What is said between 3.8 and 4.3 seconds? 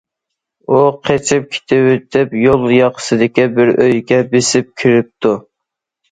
ئۆيگە